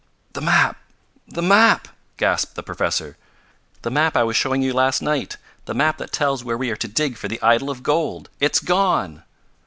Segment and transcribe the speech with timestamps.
[0.33, 0.77] "The map
[1.27, 3.17] the map!" gasped the professor.
[3.83, 5.37] "The map I was showing you last night!
[5.65, 8.27] The map that tells where we are to dig for the idol of gold!
[8.39, 9.21] It's gone!"